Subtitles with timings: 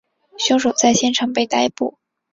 [0.39, 1.99] 凶手在现场被逮捕。